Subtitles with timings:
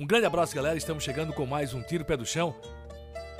[0.00, 0.78] Um grande abraço, galera.
[0.78, 2.56] Estamos chegando com mais um Tiro Pé do Chão.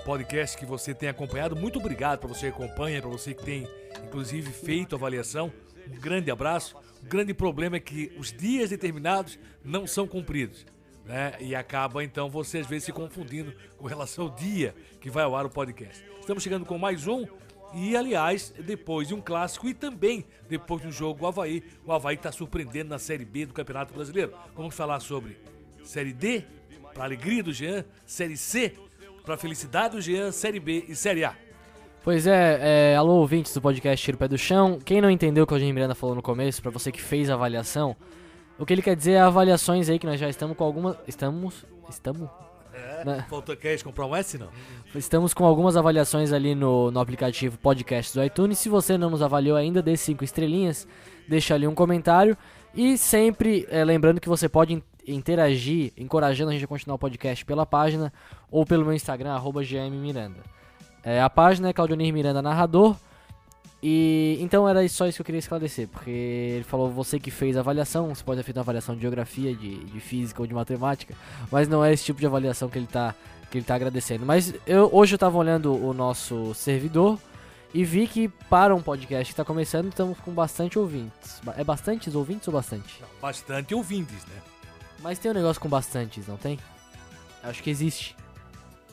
[0.05, 1.57] Podcast que você tem acompanhado.
[1.57, 3.67] Muito obrigado para você que acompanha, para você que tem,
[4.05, 5.51] inclusive, feito avaliação.
[5.91, 6.77] Um grande abraço.
[7.03, 10.67] O grande problema é que os dias determinados não são cumpridos.
[11.07, 11.33] Né?
[11.41, 15.35] E acaba, então, você às vezes se confundindo com relação ao dia que vai ao
[15.35, 16.05] ar o podcast.
[16.21, 17.25] Estamos chegando com mais um.
[17.73, 21.63] E, aliás, depois de um clássico e também depois de um jogo, o Havaí.
[21.87, 24.35] O Havaí está surpreendendo na Série B do Campeonato Brasileiro.
[24.55, 25.39] Vamos falar sobre
[25.85, 26.45] Série D,
[26.95, 28.75] para alegria do Jean, Série C,
[29.25, 31.35] para felicidade do Jean, Série B e Série A.
[32.03, 34.79] Pois é, é, alô ouvintes do podcast Tiro Pé do Chão.
[34.83, 37.29] Quem não entendeu o que o Eugênio Miranda falou no começo, para você que fez
[37.29, 37.95] a avaliação,
[38.59, 40.97] o que ele quer dizer é avaliações aí que nós já estamos com algumas.
[41.07, 41.65] Estamos.
[41.89, 42.29] Estamos?
[42.73, 43.27] É, né?
[43.29, 44.49] Falta quer comprar um S, não?
[44.95, 48.59] Estamos com algumas avaliações ali no, no aplicativo podcast do iTunes.
[48.59, 50.87] Se você não nos avaliou ainda, dê cinco estrelinhas,
[51.29, 52.37] deixa ali um comentário.
[52.75, 54.83] E sempre é, lembrando que você pode
[55.13, 58.13] interagir, encorajando a gente a continuar o podcast pela página
[58.51, 60.41] ou pelo meu Instagram, arroba gmmiranda.
[61.03, 62.97] É, a página é Claudionir Miranda Narrador.
[63.83, 67.57] E então era só isso que eu queria esclarecer, porque ele falou você que fez
[67.57, 70.53] a avaliação, você pode ter feito uma avaliação de geografia, de, de física ou de
[70.53, 71.15] matemática,
[71.51, 73.15] mas não é esse tipo de avaliação que ele está
[73.51, 74.27] que ele tá agradecendo.
[74.27, 77.19] Mas eu hoje eu estava olhando o nosso servidor
[77.73, 81.41] e vi que para um podcast que está começando, estamos com bastante ouvintes.
[81.57, 83.03] É bastantes ouvintes ou bastante?
[83.21, 84.43] Bastante ouvintes, né?
[85.03, 86.59] Mas tem um negócio com bastantes, não tem?
[87.43, 88.17] Acho que existe.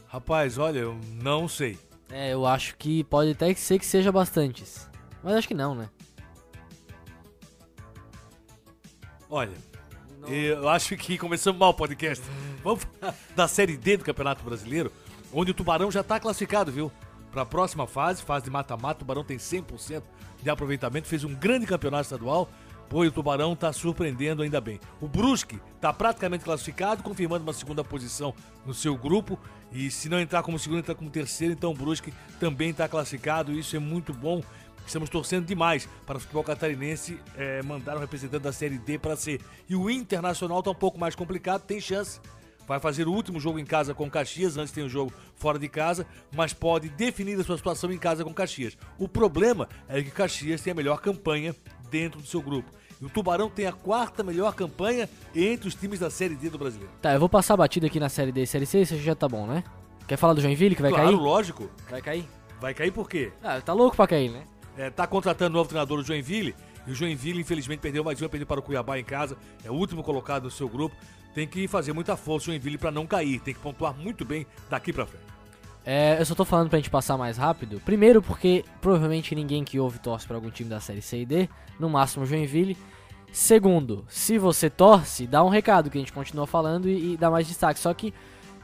[0.08, 1.78] Rapaz, olha, eu não sei.
[2.10, 4.90] É, eu acho que pode até ser que seja bastantes.
[5.22, 5.90] Mas acho que não, né?
[9.30, 9.52] Olha,
[10.22, 10.30] não.
[10.30, 12.24] eu acho que começamos mal o podcast.
[12.64, 14.92] Vamos falar da Série D do Campeonato Brasileiro,
[15.34, 16.90] onde o Tubarão já está classificado, viu?
[17.32, 20.02] Para a próxima fase, fase de mata-mata, o Tubarão tem 100%
[20.42, 22.50] de aproveitamento, fez um grande campeonato estadual,
[22.92, 24.80] O Tubarão tá surpreendendo ainda bem.
[25.02, 28.34] O Brusque tá praticamente classificado, confirmando uma segunda posição
[28.66, 29.38] no seu grupo.
[29.72, 33.52] E se não entrar como segundo, entrar como terceiro, então o Brusque também está classificado.
[33.52, 34.42] Isso é muito bom.
[34.86, 39.18] Estamos torcendo demais para o futebol catarinense é, mandar um representante da Série D para
[39.18, 39.38] C.
[39.68, 42.22] E o Internacional tá um pouco mais complicado, tem chance.
[42.68, 45.58] Vai fazer o último jogo em casa com Caxias, antes tem o um jogo fora
[45.58, 46.06] de casa,
[46.36, 48.78] mas pode definir a sua situação em casa com Caxias.
[49.00, 51.56] O problema é que Caxias tem a melhor campanha
[51.90, 52.70] dentro do seu grupo.
[53.02, 56.58] E o Tubarão tem a quarta melhor campanha entre os times da Série D do
[56.58, 56.92] Brasileiro.
[57.02, 59.14] Tá, eu vou passar a batida aqui na Série D e Série C, isso já
[59.14, 59.64] tá bom, né?
[60.08, 61.16] Quer falar do Joinville que vai claro, cair?
[61.16, 61.70] Claro, lógico.
[61.90, 62.26] Vai cair?
[62.60, 63.32] Vai cair por quê?
[63.44, 64.44] Ah, tá louco pra cair, né?
[64.78, 66.56] É, tá contratando o novo treinador do Joinville.
[66.88, 69.38] E o Joinville, infelizmente, perdeu mais uma, perdeu para o Cuiabá em casa.
[69.64, 70.96] É o último colocado no seu grupo.
[71.36, 73.40] Tem que fazer muita força o Joinville para não cair.
[73.42, 75.37] Tem que pontuar muito bem daqui para frente.
[75.90, 77.80] É, eu só tô falando pra gente passar mais rápido.
[77.80, 81.50] Primeiro, porque provavelmente ninguém que ouve torce para algum time da série C e D,
[81.80, 82.76] no máximo Joinville.
[83.32, 87.32] Segundo, se você torce, dá um recado que a gente continua falando e, e dá
[87.32, 87.80] mais destaque.
[87.80, 88.14] Só que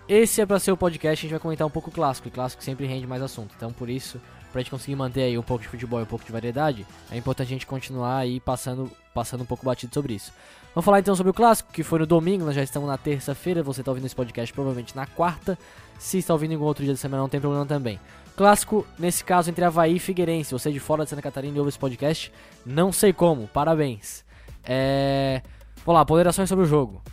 [0.05, 2.31] esse é para ser o podcast, a gente vai comentar um pouco o clássico, e
[2.31, 3.53] clássico sempre rende mais assunto.
[3.55, 4.19] Então, por isso,
[4.51, 7.15] pra gente conseguir manter aí um pouco de futebol e um pouco de variedade, é
[7.15, 10.33] importante a gente continuar aí passando, passando um pouco batido sobre isso.
[10.73, 13.61] Vamos falar então sobre o clássico, que foi no domingo, nós já estamos na terça-feira,
[13.61, 15.55] você está ouvindo esse podcast provavelmente na quarta.
[15.99, 17.99] Se está ouvindo em algum outro dia da semana, não tem problema também.
[18.35, 20.51] Clássico, nesse caso, entre Havaí e Figueirense.
[20.51, 22.31] Você de fora de Santa Catarina e ouve esse podcast,
[22.65, 24.25] não sei como, parabéns.
[24.63, 25.43] É...
[25.85, 27.03] Vamos lá, ponderações sobre o jogo.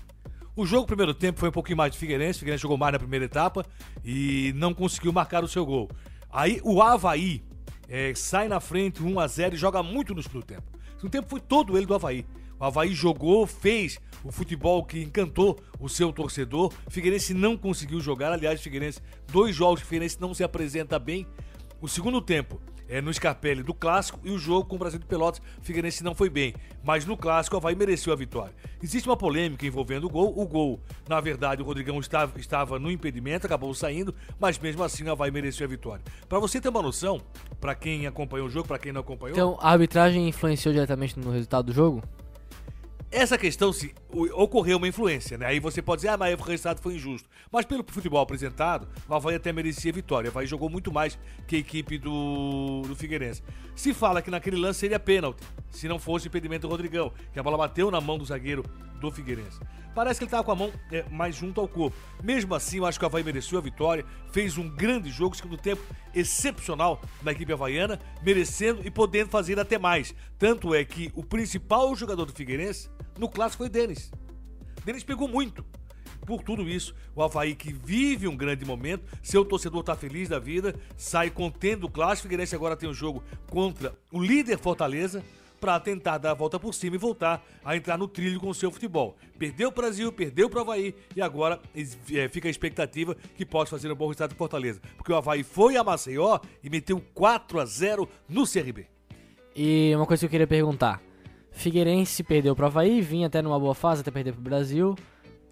[0.57, 2.39] O jogo, primeiro tempo, foi um pouquinho mais de Figueirense.
[2.39, 3.67] Figueirense jogou mais na primeira etapa
[4.03, 5.91] e não conseguiu marcar o seu gol.
[6.33, 7.45] Aí o Havaí
[7.91, 10.63] é, sai na frente 1 a 0 e joga muito no segundo tempo.
[11.03, 12.25] O tempo foi todo ele do Havaí.
[12.61, 16.71] O Havaí jogou, fez o futebol que encantou o seu torcedor.
[16.91, 18.33] Figueirense não conseguiu jogar.
[18.33, 19.01] Aliás, Figueirense,
[19.33, 21.27] dois jogos que Figueirense não se apresenta bem.
[21.81, 25.07] O segundo tempo é, no Scarpelli do Clássico e o jogo com o Brasil de
[25.07, 26.53] Pelotas, Figueirense não foi bem.
[26.85, 28.53] Mas no Clássico, o Havaí mereceu a vitória.
[28.83, 30.39] Existe uma polêmica envolvendo o gol.
[30.39, 35.05] O gol, na verdade, o Rodrigão estava, estava no impedimento, acabou saindo, mas mesmo assim
[35.05, 36.05] o Havaí mereceu a vitória.
[36.29, 37.23] Para você ter uma noção,
[37.59, 39.35] para quem acompanhou o jogo, para quem não acompanhou...
[39.35, 42.03] Então, a arbitragem influenciou diretamente no resultado do jogo?
[43.13, 43.93] Essa questão, se
[44.33, 45.47] ocorreu uma influência, né?
[45.47, 47.29] Aí você pode dizer, ah, mas o resultado foi injusto.
[47.51, 50.29] Mas pelo futebol apresentado, o Havaí até merecia vitória.
[50.29, 53.43] O Havaí jogou muito mais que a equipe do, do Figueirense.
[53.75, 55.43] Se fala que naquele lance seria pênalti,
[55.73, 58.65] se não fosse impedimento do Rodrigão, que a bola bateu na mão do zagueiro
[59.01, 59.59] do Figueirense.
[59.93, 61.97] Parece que ele estava com a mão é, mais junto ao corpo.
[62.23, 65.57] Mesmo assim, eu acho que o Havaí mereceu a vitória, fez um grande jogo, segundo
[65.57, 65.83] tempo
[66.15, 70.15] excepcional da equipe havaiana, merecendo e podendo fazer até mais.
[70.39, 72.89] Tanto é que o principal jogador do Figueirense
[73.19, 74.11] no clássico foi Denis.
[74.85, 75.65] Denis pegou muito.
[76.27, 80.39] Por tudo isso, o Havaí que vive um grande momento, seu torcedor está feliz da
[80.39, 82.29] vida, sai contendo o clássico.
[82.29, 85.25] Figueirense agora tem um jogo contra o líder Fortaleza,
[85.61, 88.55] para tentar dar a volta por cima e voltar a entrar no trilho com o
[88.55, 89.17] seu futebol.
[89.39, 93.71] Perdeu o Brasil, perdeu para o Havaí e agora é, fica a expectativa que possa
[93.71, 94.81] fazer um bom resultado do Fortaleza.
[94.97, 98.87] Porque o Havaí foi a Maceió e meteu 4 a 0 no CRB.
[99.55, 101.03] E uma coisa que eu queria perguntar.
[101.51, 104.97] Figueirense perdeu para o Havaí, vinha até numa boa fase até perder para o Brasil.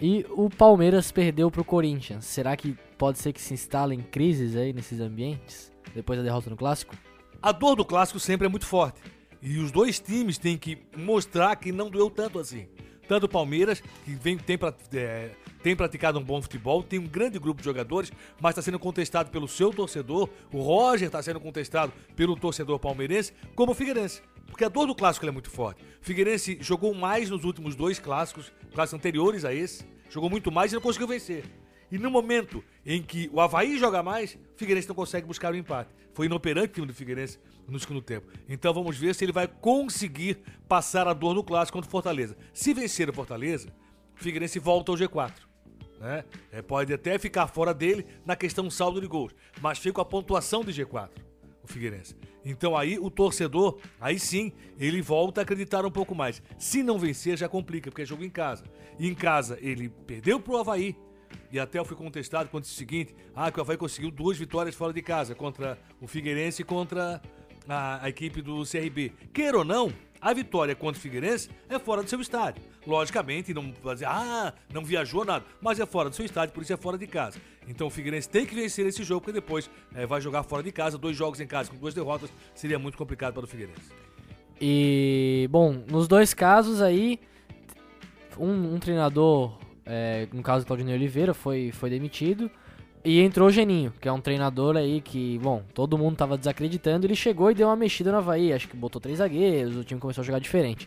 [0.00, 2.24] E o Palmeiras perdeu para o Corinthians.
[2.24, 6.56] Será que pode ser que se instalem crises aí nesses ambientes depois da derrota no
[6.56, 6.96] clássico?
[7.42, 9.00] A dor do clássico sempre é muito forte.
[9.42, 12.68] E os dois times têm que mostrar que não doeu tanto assim.
[13.08, 14.58] Tanto o Palmeiras, que vem, tem,
[14.92, 15.30] é,
[15.62, 19.30] tem praticado um bom futebol, tem um grande grupo de jogadores, mas está sendo contestado
[19.30, 20.28] pelo seu torcedor.
[20.52, 24.20] O Roger está sendo contestado pelo torcedor palmeirense, como o Figueirense.
[24.48, 25.82] Porque a dor do clássico é muito forte.
[25.82, 30.72] O Figueirense jogou mais nos últimos dois clássicos, clássicos anteriores a esse, jogou muito mais
[30.72, 31.44] e não conseguiu vencer.
[31.90, 35.56] E no momento em que o Havaí joga mais, o Figueirense não consegue buscar o
[35.56, 35.90] empate.
[36.12, 38.26] Foi inoperante o time do Figueirense no segundo tempo.
[38.48, 42.36] Então vamos ver se ele vai conseguir passar a dor no clássico contra o Fortaleza.
[42.52, 43.68] Se vencer o Fortaleza,
[44.16, 45.32] o Figueirense volta ao G4.
[46.00, 46.24] Né?
[46.52, 50.64] É, pode até ficar fora dele na questão saldo de gols, mas fica a pontuação
[50.64, 51.10] de G4,
[51.62, 52.16] o Figueirense.
[52.44, 56.42] Então aí o torcedor, aí sim, ele volta a acreditar um pouco mais.
[56.58, 58.64] Se não vencer, já complica, porque é jogo em casa.
[58.98, 60.96] E em casa ele perdeu pro Havaí,
[61.50, 64.74] e até eu fui contestado disse o seguinte: ah, que o Havaí conseguiu duas vitórias
[64.74, 67.20] fora de casa, contra o Figueirense e contra
[67.68, 69.12] a, a equipe do CRB.
[69.32, 72.62] Queira ou não, a vitória contra o Figueirense é fora do seu estádio.
[72.86, 76.72] Logicamente, não fazer, ah, não viajou nada, mas é fora do seu estádio, por isso
[76.72, 77.40] é fora de casa.
[77.66, 80.72] Então o Figueirense tem que vencer esse jogo, porque depois é, vai jogar fora de
[80.72, 83.92] casa, dois jogos em casa com duas derrotas, seria muito complicado para o Figueirense.
[84.60, 87.20] E, bom, nos dois casos aí,
[88.38, 92.50] um, um treinador é, no caso do Claudinei Oliveira, foi, foi demitido.
[93.08, 97.06] E entrou o Geninho, que é um treinador aí que, bom, todo mundo tava desacreditando.
[97.06, 98.52] Ele chegou e deu uma mexida no Havaí.
[98.52, 100.86] Acho que botou três zagueiros, o time começou a jogar diferente.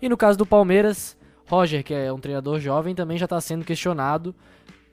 [0.00, 1.16] E no caso do Palmeiras,
[1.48, 4.32] Roger, que é um treinador jovem, também já tá sendo questionado.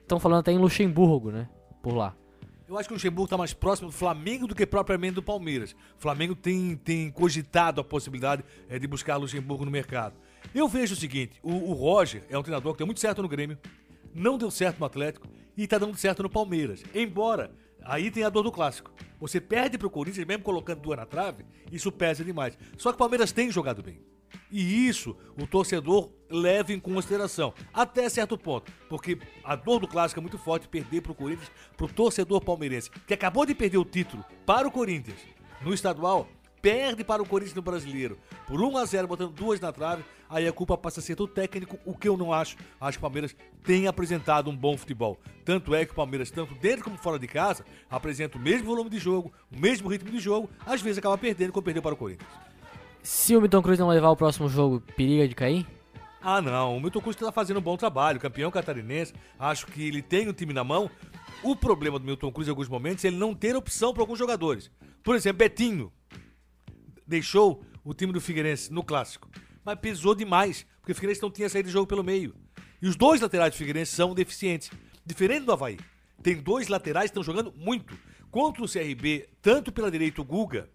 [0.02, 1.48] Estão falando até em Luxemburgo, né?
[1.80, 2.12] Por lá.
[2.68, 5.76] Eu acho que o Luxemburgo está mais próximo do Flamengo do que propriamente do Palmeiras.
[5.96, 10.16] O Flamengo tem, tem cogitado a possibilidade é, de buscar Luxemburgo no mercado.
[10.52, 13.28] Eu vejo o seguinte: o, o Roger é um treinador que deu muito certo no
[13.28, 13.56] Grêmio,
[14.12, 16.82] não deu certo no Atlético e está dando certo no Palmeiras.
[16.94, 17.50] Embora
[17.82, 18.92] aí tenha a dor do clássico.
[19.20, 22.58] Você perde para o Corinthians, mesmo colocando duas na trave, isso pesa demais.
[22.76, 24.00] Só que o Palmeiras tem jogado bem.
[24.50, 30.20] E isso o torcedor leva em consideração, até certo ponto, porque a dor do clássico
[30.20, 33.78] é muito forte perder para o Corinthians, para o torcedor palmeirense, que acabou de perder
[33.78, 35.18] o título para o Corinthians
[35.62, 36.28] no estadual,
[36.64, 38.16] perde para o Corinthians no Brasileiro
[38.46, 41.28] por 1 a 0 botando duas na trave, aí a culpa passa a ser do
[41.28, 42.56] técnico, o que eu não acho.
[42.80, 45.20] Acho que o Palmeiras tem apresentado um bom futebol.
[45.44, 48.88] Tanto é que o Palmeiras, tanto dentro como fora de casa, apresenta o mesmo volume
[48.88, 51.98] de jogo, o mesmo ritmo de jogo, às vezes acaba perdendo quando perdeu para o
[51.98, 52.26] Corinthians.
[53.02, 55.66] Se o Milton Cruz não levar o próximo jogo, periga de cair?
[56.22, 56.78] Ah, não.
[56.78, 59.12] O Milton Cruz está fazendo um bom trabalho, campeão catarinense.
[59.38, 60.90] Acho que ele tem o time na mão.
[61.42, 64.18] O problema do Milton Cruz em alguns momentos é ele não ter opção para alguns
[64.18, 64.70] jogadores.
[65.02, 65.92] Por exemplo, Betinho
[67.06, 69.28] deixou o time do Figueirense no clássico.
[69.64, 72.34] Mas pesou demais, porque o Figueirense não tinha saído de jogo pelo meio.
[72.80, 74.70] E os dois laterais do Figueirense são deficientes.
[75.04, 75.78] Diferente do Havaí.
[76.22, 77.96] Tem dois laterais que estão jogando muito.
[78.30, 80.68] Contra o CRB, tanto pela direita o Guga,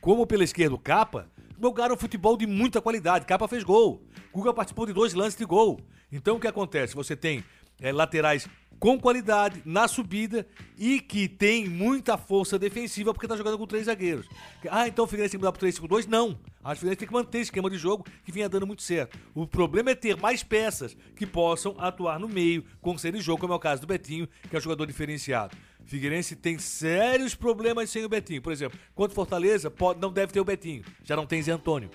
[0.00, 1.30] como pela esquerda o Capa,
[1.60, 3.26] jogaram futebol de muita qualidade.
[3.26, 4.02] Capa fez gol.
[4.32, 5.80] Guga participou de dois lances de gol.
[6.10, 6.94] Então o que acontece?
[6.94, 7.44] Você tem
[7.80, 8.48] é, laterais
[8.80, 10.46] com qualidade na subida
[10.78, 14.26] e que tem muita força defensiva porque tá jogando com três zagueiros.
[14.70, 16.06] Ah, então o Figueirense tem que mudar pro 3-5-2?
[16.08, 16.38] Não.
[16.64, 18.82] Acho que o Figueirense tem que manter esse esquema de jogo que vinha dando muito
[18.82, 19.18] certo.
[19.34, 23.42] O problema é ter mais peças que possam atuar no meio, com ser de jogo,
[23.42, 25.54] como é o caso do Betinho, que é um jogador diferenciado.
[25.84, 28.40] Figueirense tem sérios problemas sem o Betinho.
[28.40, 30.82] Por exemplo, contra Fortaleza, pode, não deve ter o Betinho.
[31.04, 31.90] Já não tem Zé Antônio.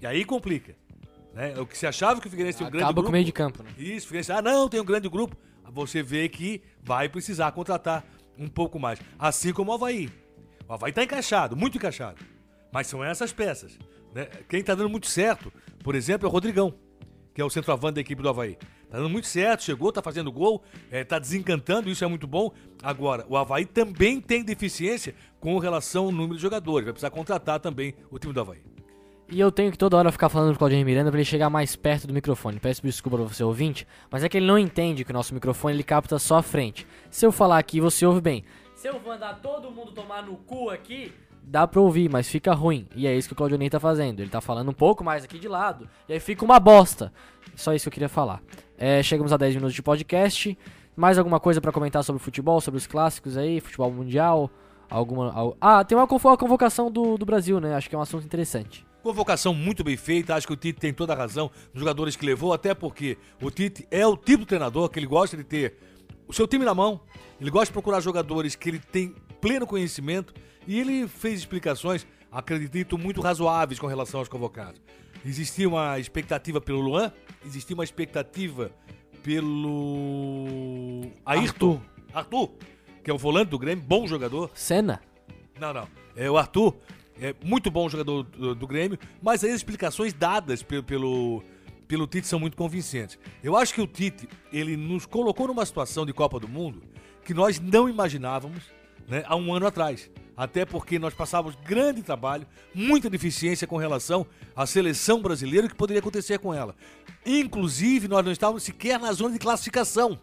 [0.00, 0.76] E aí complica.
[1.32, 1.58] Né?
[1.58, 3.00] O que se achava que o Figueirense tem um grande grupo.
[3.00, 3.70] Acaba com o meio de campo, né?
[3.78, 5.36] Isso, o Figueirense, ah, não, tem um grande grupo
[5.70, 8.04] você vê que vai precisar contratar
[8.38, 9.00] um pouco mais.
[9.18, 10.10] Assim como o Havaí.
[10.68, 12.18] O Havaí está encaixado, muito encaixado.
[12.72, 13.78] Mas são essas peças.
[14.14, 14.26] Né?
[14.48, 16.74] Quem está dando muito certo, por exemplo, é o Rodrigão,
[17.34, 18.56] que é o centroavante da equipe do Havaí.
[18.90, 22.52] Tá dando muito certo, chegou, tá fazendo gol, é, tá desencantando, isso é muito bom.
[22.82, 26.84] Agora, o Havaí também tem deficiência com relação ao número de jogadores.
[26.86, 28.62] Vai precisar contratar também o time do Havaí.
[29.30, 31.76] E eu tenho que toda hora ficar falando pro Claudinho Miranda pra ele chegar mais
[31.76, 32.58] perto do microfone.
[32.58, 35.74] Peço desculpa pra você ouvinte, mas é que ele não entende que o nosso microfone
[35.74, 36.86] ele capta só a frente.
[37.10, 38.42] Se eu falar aqui, você ouve bem.
[38.74, 42.88] Se eu mandar todo mundo tomar no cu aqui, dá pra ouvir, mas fica ruim.
[42.96, 44.20] E é isso que o Claudionei tá fazendo.
[44.20, 47.12] Ele tá falando um pouco mais aqui de lado, e aí fica uma bosta.
[47.54, 48.40] Só isso que eu queria falar.
[48.78, 50.56] É, chegamos a 10 minutos de podcast.
[50.96, 54.50] Mais alguma coisa para comentar sobre futebol, sobre os clássicos aí, futebol mundial?
[54.88, 55.54] Alguma.
[55.60, 57.74] Ah, tem uma convocação do, do Brasil, né?
[57.74, 60.92] Acho que é um assunto interessante Convocação muito bem feita, acho que o Tite tem
[60.92, 64.48] toda a razão nos jogadores que levou, até porque o Tite é o tipo de
[64.48, 65.78] treinador que ele gosta de ter
[66.26, 67.00] o seu time na mão,
[67.40, 70.34] ele gosta de procurar jogadores que ele tem pleno conhecimento
[70.66, 74.78] e ele fez explicações, acredito, muito razoáveis com relação aos convocados.
[75.24, 77.10] Existia uma expectativa pelo Luan,
[77.46, 78.70] existia uma expectativa
[79.22, 81.80] pelo Ayrton.
[82.12, 82.50] Arthur,
[83.02, 84.50] que é o volante do Grêmio, bom jogador.
[84.52, 85.00] Senna?
[85.58, 85.88] Não, não.
[86.14, 86.76] É o Arthur,
[87.20, 91.42] é muito bom jogador do, do Grêmio, mas as explicações dadas pelo, pelo,
[91.86, 93.18] pelo Tite são muito convincentes.
[93.42, 96.82] Eu acho que o Tite, ele nos colocou numa situação de Copa do Mundo
[97.24, 98.64] que nós não imaginávamos
[99.06, 100.10] né, há um ano atrás.
[100.36, 105.70] Até porque nós passávamos grande trabalho, muita deficiência com relação à seleção brasileira e o
[105.70, 106.76] que poderia acontecer com ela.
[107.26, 110.18] Inclusive, nós não estávamos sequer na zona de classificação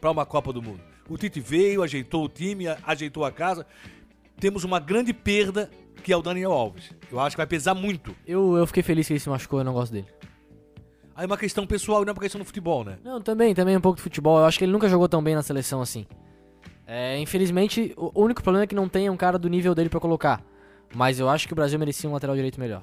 [0.00, 0.80] para uma Copa do Mundo.
[1.08, 3.64] O Tite veio, ajeitou o time, ajeitou a casa.
[4.38, 6.90] Temos uma grande perda que é o Daniel Alves.
[7.10, 8.14] Eu acho que vai pesar muito.
[8.26, 10.06] Eu, eu fiquei feliz que ele se machucou, eu não gosto dele.
[11.14, 12.98] Aí é uma questão pessoal e não é uma questão do futebol, né?
[13.04, 14.38] Não, também, também um pouco de futebol.
[14.38, 16.06] Eu acho que ele nunca jogou tão bem na seleção assim.
[16.86, 20.00] É, infelizmente, o único problema é que não tem um cara do nível dele para
[20.00, 20.42] colocar.
[20.94, 22.82] Mas eu acho que o Brasil merecia um lateral direito melhor.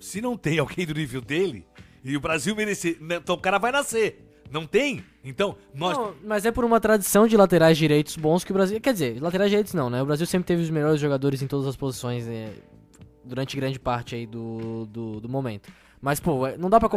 [0.00, 1.66] Se não tem alguém do nível dele,
[2.02, 4.25] e o Brasil merecer, né, então o cara vai nascer.
[4.50, 5.04] Não tem?
[5.24, 5.96] Então, nós.
[5.96, 8.80] Não, mas é por uma tradição de laterais direitos bons que o Brasil.
[8.80, 10.02] Quer dizer, laterais direitos não, né?
[10.02, 12.52] O Brasil sempre teve os melhores jogadores em todas as posições né?
[13.24, 15.68] durante grande parte aí do, do, do momento.
[16.00, 16.88] Mas, pô, é, não dá pra.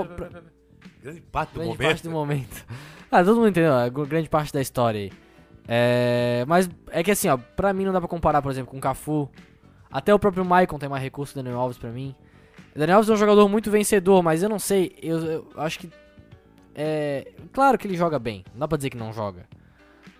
[1.02, 1.88] Grande parte do grande momento.
[1.88, 2.66] parte do momento.
[3.12, 3.72] ah, todo mundo entendeu,
[4.06, 5.12] grande parte da história aí.
[5.68, 8.78] É, mas é que assim, ó, pra mim não dá pra comparar, por exemplo, com
[8.78, 9.30] o Cafu.
[9.92, 12.16] Até o próprio Maicon tem mais recurso que o Daniel Alves pra mim.
[12.76, 15.80] O Daniel Alves é um jogador muito vencedor, mas eu não sei, eu, eu acho
[15.80, 15.90] que.
[16.82, 19.46] É, claro que ele joga bem, não dá pra dizer que não joga.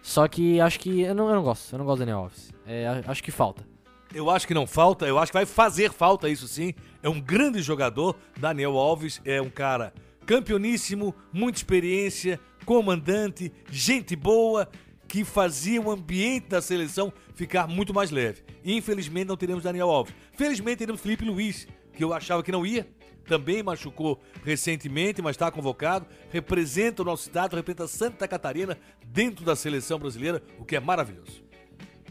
[0.02, 1.04] Só que acho que.
[1.04, 2.52] Eu não, eu não gosto, eu não gosto do Daniel Alves.
[2.68, 3.66] É, acho que falta.
[4.14, 6.74] Eu acho que não falta, eu acho que vai fazer falta isso sim.
[7.02, 8.14] É um grande jogador.
[8.38, 9.94] Daniel Alves é um cara
[10.26, 14.70] campeoníssimo, muita experiência, comandante, gente boa,
[15.08, 18.44] que fazia o ambiente da seleção ficar muito mais leve.
[18.66, 20.14] Infelizmente não teremos Daniel Alves.
[20.34, 22.86] Felizmente teremos Felipe Luiz, que eu achava que não ia.
[23.30, 26.08] Também machucou recentemente, mas está convocado.
[26.32, 31.44] Representa o nosso estado, representa Santa Catarina dentro da seleção brasileira, o que é maravilhoso.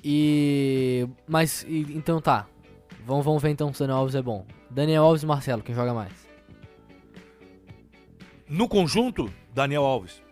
[0.02, 1.08] E.
[1.26, 2.46] Mas, e, então tá.
[3.04, 4.46] Vamos, vamos ver então se o Daniel Alves é bom.
[4.70, 6.12] Daniel Alves e Marcelo, quem joga mais?
[8.48, 10.22] No conjunto, Daniel Alves.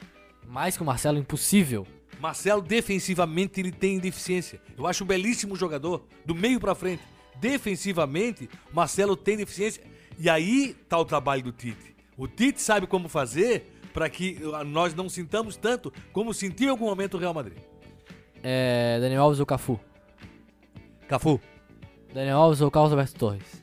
[0.46, 1.84] Mais que o Marcelo, impossível.
[2.20, 4.60] Marcelo, defensivamente, ele tem deficiência.
[4.78, 7.02] Eu acho um belíssimo jogador, do meio para frente.
[7.40, 9.82] Defensivamente, Marcelo tem deficiência.
[10.18, 11.94] E aí tá o trabalho do Tite.
[12.16, 16.86] O Tite sabe como fazer para que nós não sintamos tanto como sentiu em algum
[16.86, 17.58] momento o Real Madrid.
[18.42, 19.80] É, Daniel Alves ou Cafu?
[21.08, 21.40] Cafu.
[22.12, 23.62] Daniel Alves ou Carlos Alberto Torres?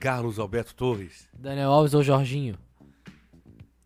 [0.00, 1.28] Carlos Alberto Torres.
[1.32, 2.58] Daniel Alves ou Jorginho?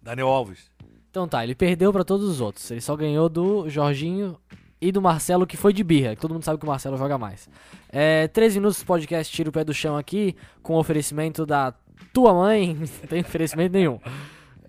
[0.03, 0.71] Daniel Alves.
[1.11, 2.71] Então tá, ele perdeu para todos os outros.
[2.71, 4.39] Ele só ganhou do Jorginho
[4.81, 6.15] e do Marcelo, que foi de birra.
[6.17, 7.49] Todo mundo sabe que o Marcelo joga mais.
[7.89, 11.75] É, 13 minutos do podcast Tira o Pé do Chão aqui, com oferecimento da
[12.13, 12.75] tua mãe.
[13.03, 13.99] Não tem oferecimento nenhum.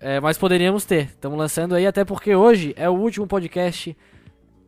[0.00, 1.06] É, mas poderíamos ter.
[1.06, 3.96] Estamos lançando aí, até porque hoje é o último podcast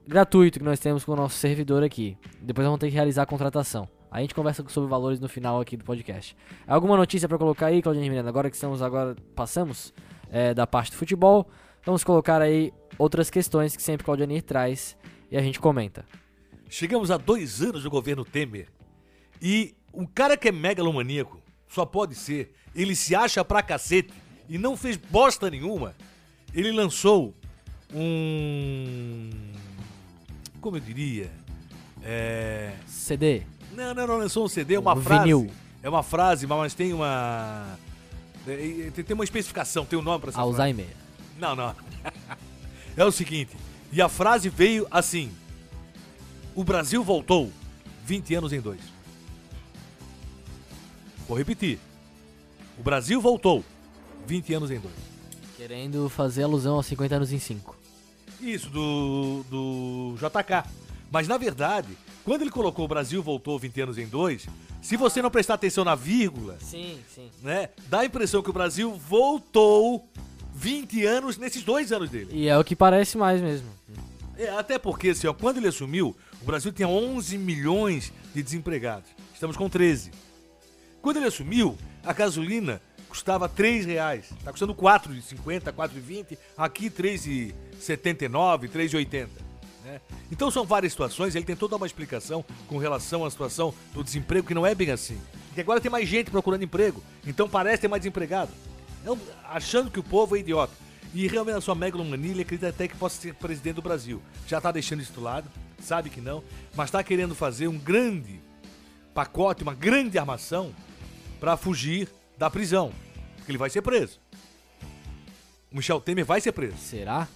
[0.06, 2.16] gratuito que nós temos com o nosso servidor aqui.
[2.40, 3.88] Depois vamos ter que realizar a contratação.
[4.10, 6.36] A gente conversa sobre valores no final aqui do podcast.
[6.66, 8.28] Alguma notícia para colocar aí, Claudinha Miranda?
[8.28, 9.94] Agora que estamos agora passamos
[10.30, 11.48] é, da parte do futebol.
[11.84, 14.96] Vamos colocar aí outras questões que sempre Claudianir traz
[15.32, 16.04] e a gente comenta.
[16.68, 18.68] Chegamos a dois anos do governo Temer
[19.40, 24.12] e um cara que é megalomaníaco só pode ser, ele se acha pra cacete
[24.46, 25.94] e não fez bosta nenhuma.
[26.54, 27.34] Ele lançou
[27.94, 29.30] um.
[30.60, 31.30] Como eu diria?
[32.02, 32.74] É.
[32.86, 33.42] CD?
[33.72, 35.22] Não, não, não lançou um CD, é uma um frase.
[35.22, 35.50] Vinil.
[35.82, 37.78] É uma frase, mas tem uma.
[38.46, 40.84] É, tem uma especificação, tem um nome pra essa Alzheimer.
[40.84, 41.00] Frase.
[41.38, 41.74] Não, não.
[42.94, 43.56] É o seguinte,
[43.92, 45.30] e a frase veio assim:
[46.54, 47.52] O Brasil voltou
[48.04, 48.80] 20 anos em dois.
[51.28, 51.78] Vou repetir.
[52.78, 53.64] O Brasil voltou
[54.26, 54.94] 20 anos em dois.
[55.56, 57.76] Querendo fazer alusão aos 50 anos em 5.
[58.40, 60.68] Isso, do, do JK.
[61.10, 64.46] Mas na verdade, quando ele colocou o Brasil voltou 20 anos em dois,
[64.80, 67.30] se você não prestar atenção na vírgula, sim, sim.
[67.42, 70.08] Né, dá a impressão que o Brasil voltou
[70.54, 72.28] 20 anos nesses dois anos dele.
[72.32, 73.68] E é o que parece mais mesmo.
[74.36, 79.08] É, até porque, assim, ó, quando ele assumiu, o Brasil tinha 11 milhões de desempregados.
[79.34, 80.10] Estamos com 13.
[81.00, 84.30] Quando ele assumiu, a gasolina custava 3 reais.
[84.38, 86.38] Está custando 4,50, 4,20.
[86.56, 89.28] Aqui 3,79, 3,80.
[89.84, 90.00] Né?
[90.30, 91.34] Então são várias situações.
[91.34, 94.90] Ele tentou dar uma explicação com relação à situação do desemprego, que não é bem
[94.90, 95.18] assim.
[95.54, 98.50] que agora tem mais gente procurando emprego, então parece ter mais desempregado.
[99.04, 100.72] Não, achando que o povo é idiota.
[101.14, 104.22] E realmente a sua megalomania, ele acredita até que possa ser presidente do Brasil.
[104.46, 106.42] Já está deixando isso do lado, sabe que não,
[106.74, 108.40] mas está querendo fazer um grande
[109.12, 110.74] pacote, uma grande armação
[111.38, 112.92] para fugir da prisão.
[113.36, 114.18] Porque ele vai ser preso.
[115.70, 116.76] O Michel Temer vai ser preso.
[116.78, 117.28] Será?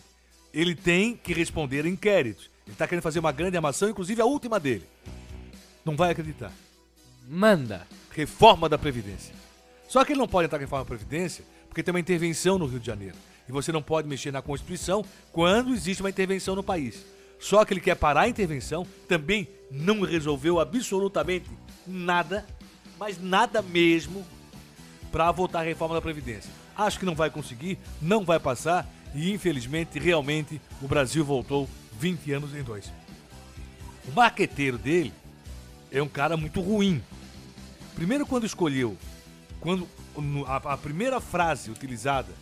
[0.55, 2.51] Ele tem que responder a inquéritos.
[2.65, 4.87] Ele está querendo fazer uma grande armação, inclusive a última dele.
[5.85, 6.53] Não vai acreditar.
[7.29, 7.87] Manda.
[8.11, 9.35] Reforma da Previdência.
[9.89, 11.45] Só que ele não pode entrar com reforma da Previdência
[11.77, 13.15] porque tem uma intervenção no Rio de Janeiro.
[13.47, 17.05] E você não pode mexer na Constituição quando existe uma intervenção no país.
[17.39, 21.45] Só que ele quer parar a intervenção, também não resolveu absolutamente
[21.87, 22.47] nada,
[22.99, 24.25] mas nada mesmo,
[25.13, 26.51] para votar a reforma da Previdência.
[26.75, 31.69] Acho que não vai conseguir, não vai passar e infelizmente, realmente, o Brasil voltou
[32.01, 32.91] 20 anos em dois.
[34.09, 35.13] O marqueteiro dele
[35.93, 37.03] é um cara muito ruim.
[37.95, 38.97] Primeiro, quando escolheu,
[39.61, 39.87] quando
[40.47, 42.33] a, a primeira frase utilizada,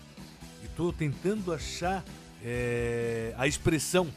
[0.63, 2.05] e estou tentando achar
[2.45, 4.09] é, a expressão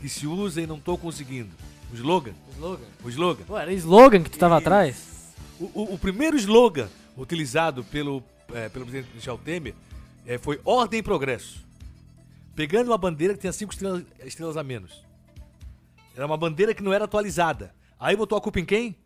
[0.00, 1.50] que se usa e não estou conseguindo.
[1.92, 2.32] O slogan?
[2.56, 2.84] Slogan.
[3.04, 3.44] O slogan.
[3.48, 5.34] Ué, era slogan que tu tava E- atrás?
[5.58, 9.74] O, o- o primeiro slogan utilizado pelo, é, pelo presidente Michel Temer
[10.26, 11.64] é, foi Ordem e Progresso.
[12.54, 15.02] Pegando uma bandeira que tinha cinco estrelas, estrelas a menos.
[16.14, 17.72] Era uma bandeira que não era atualizada.
[17.98, 18.96] Aí botou a culpa em quem?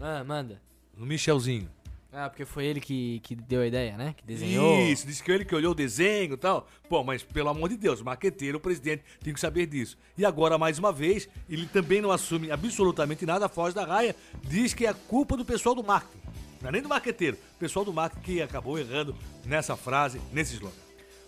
[0.00, 0.60] Ah, manda.
[0.96, 1.68] No Michelzinho.
[2.14, 4.14] Ah, porque foi ele que, que deu a ideia, né?
[4.14, 4.78] Que desenhou.
[4.82, 6.68] Isso, disse que ele que olhou o desenho e tal.
[6.86, 9.96] Pô, mas pelo amor de Deus, o marqueteiro, o presidente, tem que saber disso.
[10.18, 14.74] E agora, mais uma vez, ele também não assume absolutamente nada, foge da raia, diz
[14.74, 16.20] que é culpa do pessoal do marketing.
[16.60, 19.16] Não é nem do marqueteiro, o pessoal do marketing que acabou errando
[19.46, 20.76] nessa frase, nesse slogan.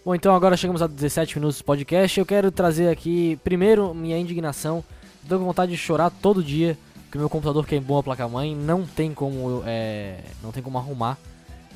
[0.05, 2.21] Bom, então agora chegamos a 17 minutos do podcast.
[2.21, 4.85] Eu quero trazer aqui, primeiro, minha indignação.
[5.27, 6.77] Tô com vontade de chorar todo dia,
[7.15, 11.17] porque meu computador queimou a placa-mãe, não tem como é, não tem como arrumar.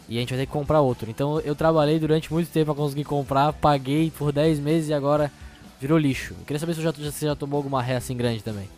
[0.09, 1.09] E a gente vai ter que comprar outro.
[1.09, 5.31] Então eu trabalhei durante muito tempo pra conseguir comprar, paguei por 10 meses e agora
[5.81, 6.35] virou lixo.
[6.37, 8.69] Eu queria saber se você já, já tomou alguma ré assim grande também.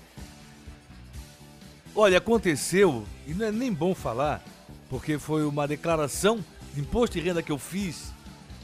[1.96, 4.44] Olha, aconteceu, e não é nem bom falar,
[4.90, 8.12] porque foi uma declaração de imposto de renda que eu fiz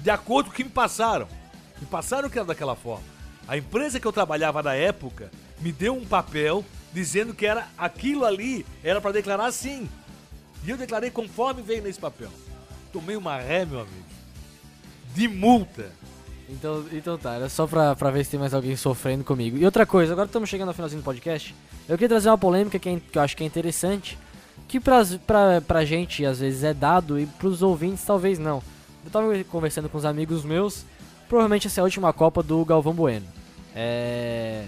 [0.00, 1.26] de acordo com o que me passaram.
[1.80, 3.04] Me passaram que era daquela forma.
[3.48, 5.30] A empresa que eu trabalhava na época
[5.62, 6.62] me deu um papel
[6.96, 9.86] dizendo que era aquilo ali era para declarar sim.
[10.64, 12.30] E eu declarei conforme veio nesse papel.
[12.90, 14.06] Tomei uma ré, meu amigo.
[15.14, 15.92] De multa.
[16.48, 19.58] Então, então tá, era só pra, pra ver se tem mais alguém sofrendo comigo.
[19.58, 21.54] E outra coisa, agora estamos chegando ao finalzinho do podcast.
[21.86, 24.16] Eu queria trazer uma polêmica que, é que eu acho que é interessante.
[24.66, 28.62] Que pra, pra, pra gente às vezes é dado e pros ouvintes talvez não.
[29.04, 30.86] Eu tava conversando com uns amigos meus.
[31.28, 33.26] Provavelmente essa é a última Copa do Galvão Bueno.
[33.74, 34.64] É.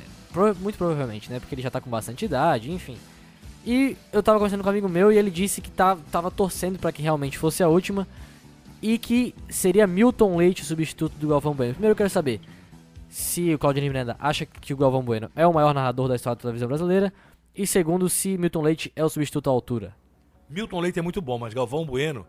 [0.61, 1.41] muito provavelmente, né?
[1.41, 2.97] Porque ele já tá com bastante idade, enfim.
[3.67, 6.79] E eu tava conversando com um amigo meu e ele disse que tá, tava torcendo
[6.79, 8.07] pra que realmente fosse a última
[8.81, 11.75] e que seria Milton Leite o substituto do Galvão Bueno.
[11.75, 12.41] Primeiro eu quero saber
[13.09, 16.37] se o Claudinei Miranda acha que o Galvão Bueno é o maior narrador da história
[16.37, 17.13] da televisão brasileira
[17.55, 19.95] e segundo se Milton Leite é o substituto à altura.
[20.49, 22.27] Milton Leite é muito bom, mas Galvão Bueno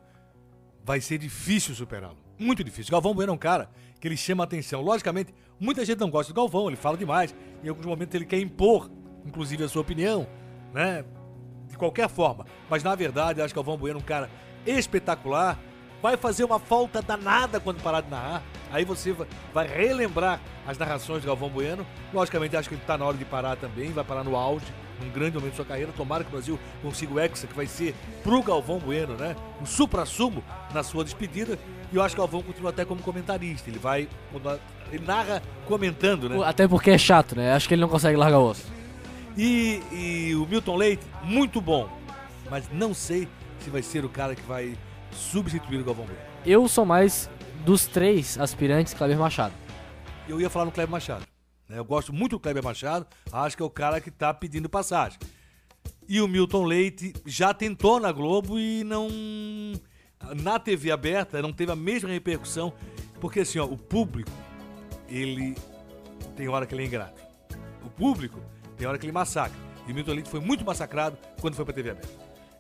[0.84, 2.18] vai ser difícil superá-lo.
[2.38, 2.92] Muito difícil.
[2.92, 4.82] Galvão Bueno é um cara que ele chama atenção.
[4.82, 7.36] Logicamente, muita gente não gosta do Galvão, ele fala demais.
[7.64, 8.90] Em alguns momentos ele quer impor,
[9.26, 10.26] inclusive, a sua opinião,
[10.74, 11.04] né?
[11.68, 12.46] De qualquer forma.
[12.70, 14.30] Mas na verdade, eu acho que Galvão Bueno é um cara
[14.66, 15.58] espetacular.
[16.02, 18.42] Vai fazer uma falta danada quando parar de narrar.
[18.72, 21.86] Aí você va- vai relembrar as narrações de Galvão Bueno.
[22.14, 23.92] Logicamente, acho que ele está na hora de parar também.
[23.92, 24.66] Vai parar no auge,
[25.02, 25.92] num grande momento de sua carreira.
[25.96, 29.36] Tomara que o Brasil consiga o Hexa, que vai ser pro Galvão Bueno, né?
[29.62, 31.58] Um supra-sumo na sua despedida.
[31.92, 33.70] E eu acho que o Galvão continua até como comentarista.
[33.70, 34.08] Ele vai.
[34.92, 36.38] Ele narra comentando, né?
[36.44, 37.54] Até porque é chato, né?
[37.54, 38.66] Acho que ele não consegue largar o osso.
[39.38, 41.90] E, e o Milton Leite, muito bom.
[42.50, 43.28] Mas não sei
[43.60, 44.76] se vai ser o cara que vai
[45.12, 46.20] substituir o Galvão Bueno.
[46.46, 47.30] Eu sou mais
[47.66, 49.54] dos três aspirantes Kleber Machado.
[50.28, 51.29] Eu ia falar no Kleber Machado.
[51.70, 51.78] Né?
[51.78, 55.20] Eu gosto muito do Kleber Machado, acho que é o cara que tá pedindo passagem.
[56.08, 59.08] E o Milton Leite já tentou na Globo e não.
[60.42, 62.74] Na TV aberta não teve a mesma repercussão,
[63.22, 64.32] porque assim, ó, o público,
[65.08, 65.56] ele
[66.36, 67.22] tem hora que ele é ingrato.
[67.86, 68.40] O público
[68.76, 69.58] tem hora que ele massacra.
[69.88, 72.10] E o Milton Leite foi muito massacrado quando foi pra TV aberta.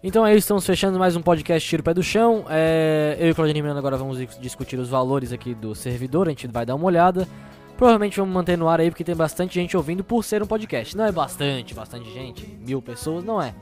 [0.01, 2.45] Então é isso, estamos fechando mais um podcast Tiro Pé do Chão.
[2.49, 6.27] É, eu e o Claudinei Miranda agora vamos dis- discutir os valores aqui do servidor,
[6.27, 7.27] a gente vai dar uma olhada.
[7.79, 10.97] Provavelmente vamos manter no ar aí porque tem bastante gente ouvindo por ser um podcast.
[10.97, 13.55] Não é bastante, bastante gente, mil pessoas, não é.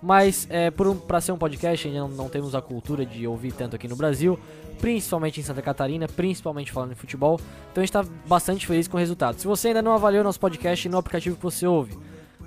[0.00, 3.50] Mas é, um, pra ser um podcast, ainda não, não temos a cultura de ouvir
[3.50, 4.38] tanto aqui no Brasil,
[4.80, 7.40] principalmente em Santa Catarina, principalmente falando em futebol.
[7.72, 9.40] Então a gente tá bastante feliz com o resultado.
[9.40, 11.98] Se você ainda não avaliou nosso podcast no aplicativo que você ouve,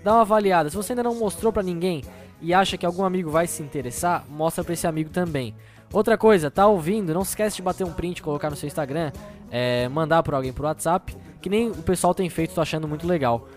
[0.01, 0.69] dá uma avaliada.
[0.69, 2.03] Se você ainda não mostrou pra ninguém,
[2.41, 5.53] e acha que algum amigo vai se interessar, mostra pra esse amigo também.
[5.91, 7.13] Outra coisa, tá ouvindo?
[7.13, 9.11] Não esquece de bater um print, colocar no seu Instagram,
[9.51, 13.07] é, mandar por alguém pro WhatsApp, que nem o pessoal tem feito, tô achando muito
[13.07, 13.47] legal.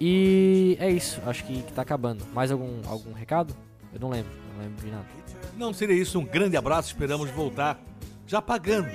[0.00, 2.24] E é isso, acho que, que tá acabando.
[2.32, 3.54] Mais algum, algum recado?
[3.92, 5.06] Eu não lembro, não lembro de nada.
[5.56, 7.78] Não seria isso, um grande abraço, esperamos voltar
[8.26, 8.88] já pagando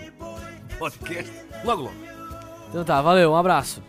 [0.80, 1.32] podcast
[1.64, 1.96] logo logo.
[2.70, 3.82] Então tá, valeu, um abraço.